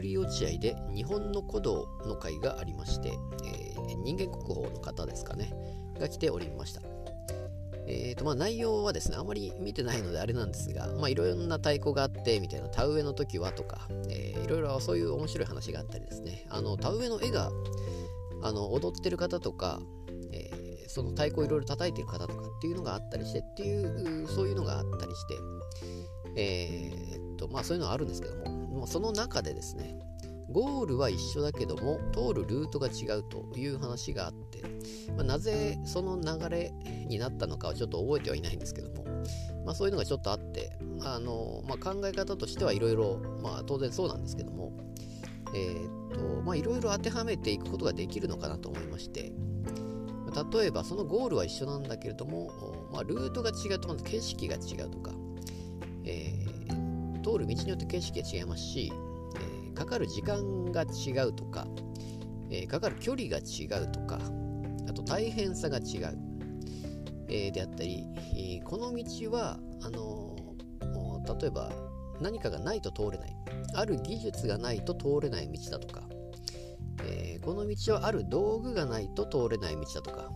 [0.00, 3.12] 落合で日本の古道の会がありまして、
[3.44, 5.52] えー、人間国宝の方ですかね、
[5.98, 6.82] が来ておりました。
[7.90, 17.50] えーとまあ、内容はですね、あまり見てないのであれなんですが、まあ、いろんな太鼓があってみたいな、田植えの時はとか、えー、いろいろそういう面白い話があったりですね、あの田植えの絵が
[18.42, 19.80] あの踊ってる方とか、
[20.32, 25.34] えー、その太鼓をいろいろ叩いてる方とかっていうのがあったりしてっていうそういうのがあったりして
[26.36, 29.98] えー、っとまあそういうのはあるんですけどももその中でですね
[30.50, 34.62] ゴールは一緒だけども通るルートが違うという話があって、
[35.14, 36.72] まあ、なぜその流れ
[37.06, 39.04] になったのかはちょっと覚えてはいないんですけども、
[39.66, 40.72] まあ、そういうのがちょっとあって
[41.02, 43.20] あの、まあ、考え方としてはいろいろ
[43.66, 44.72] 当然そうなんですけども
[45.54, 49.32] え、っとまあいろいろ当てはめていくことができるのかなと思いまして
[50.52, 52.50] 例えばそのゴールは一緒なんだけれども、
[52.92, 55.12] まあ、ルートが違うとまず景色が違うとか、
[56.04, 56.77] えー、
[57.28, 58.92] 通る道によって景色が違いますし、
[59.36, 61.66] えー、かかる時間が違うとか、
[62.50, 64.18] えー、かかる距離が違うとか
[64.88, 66.18] あと大変さが違う、
[67.28, 70.34] えであったり、えこの道はあの
[71.40, 71.70] 例えば
[72.22, 73.36] 何かがないと通れない。
[73.74, 76.08] ある技術がないと通れない道だとか、
[77.04, 80.30] え、この道はある道具がないと通れない道だとか、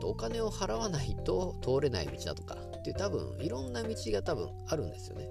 [0.00, 5.28] とお金を払わないと通れない道だとかって多分いろんな道が多分あるんですよね。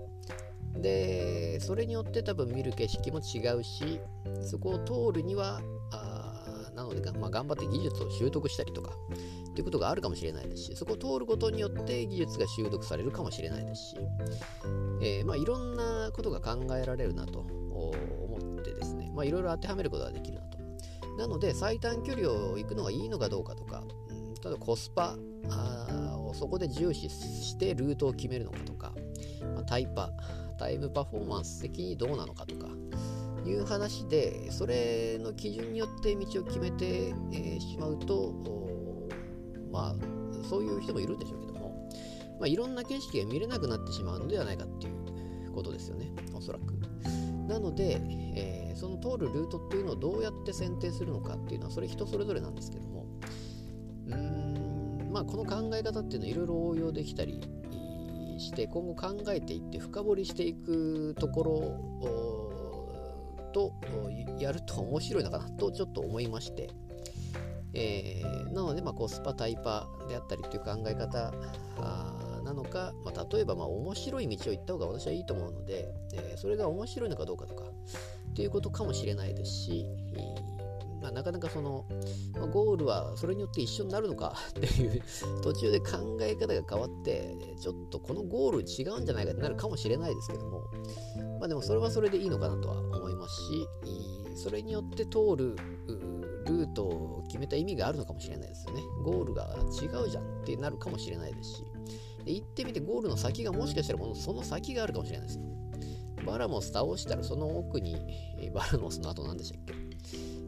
[0.76, 4.00] でそれによって多分見る景色も違うし
[4.44, 4.80] そこを
[5.12, 5.62] 通るには
[5.92, 8.92] あなので、まあ、頑張って技術を習得したりとか
[9.50, 13.98] っていうことがあるかもしれないですしそこを通ることによって技術が習得されるかもしれないですし、
[15.02, 20.60] えー、まあ、いろんなことが考えられるなと思ってですね、まあ、いろいろ当てはめることができるなと。
[21.20, 23.84] なので、最短距離を行くのがいいのかどうかとか、
[24.44, 25.16] うん、例えばコスパ
[26.18, 28.94] をそこで重視してルートを決めるのかとか、
[29.56, 30.12] まあ、タイパ、
[30.58, 32.68] タイムパフォーマンス的にどうなのかとか、
[33.46, 38.34] いう話で、それの基準によって道を決めて、え、しまうと、
[39.72, 39.96] まあ、
[40.48, 41.90] そういう人もいるんでしょうけども、
[42.40, 44.90] まあ、いろんな景色が見れなくなってしまうのではないかってい
[45.48, 46.74] うことですよね、おそらく。
[47.48, 48.00] なので、
[48.36, 53.08] えー、その通るルートっていうのをどうやって選定するのかっていうのは、それ人それぞれなんですけども、
[54.12, 57.42] うん、まあ、この考え方っていうのはいろいろ応用できたり
[58.38, 61.90] して今後考えていって深掘りしていくところ
[63.54, 63.74] と
[64.40, 66.70] やると面白いのかなとちょっと思いまして、
[67.74, 71.34] えー、なので、まあ、コスパタイパであったりという考え方
[72.44, 77.64] なのか、まあ、例えばまあ面白い道を行った方が私はいいと思うので、えー、それが面白いのかどうかとか
[78.30, 79.86] っていうことかもしれないですし、
[81.02, 81.86] まあ、なかなかその、
[82.34, 85.02] まあ、ゴールはそれによって一緒になるのか っていう
[85.42, 90.62] 途中で考え方が変わってちょっとこのゴール違うんじゃないかってなるかもしれないですけども
[91.40, 93.68] まあでもそれはそれでいいのかなとは思いますし
[94.36, 95.56] それによって通る
[96.50, 98.82] ルートを決めた意味があるのかもしれないですよね。
[99.04, 101.64] ゴールが違うじゃんってなるかもしれないですし、
[102.26, 105.40] で行ってみてゴールの先がもしかしたらその先があるかもしれないです。
[106.26, 107.96] バラモス倒したらその奥に、
[108.54, 109.74] バラモスの後何でしたっけ、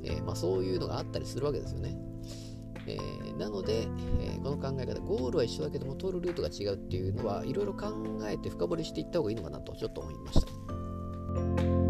[0.04, 1.98] えー、まあ、そういうのがあったりするわけですよね。
[2.88, 3.84] えー、なので、
[4.20, 7.92] えー、この考え方、ゴールは一緒だけども通るルートが違うっていうのはいろいろ考
[8.28, 11.81] えて深掘りしていった方がいいのかなとちょっと思いました。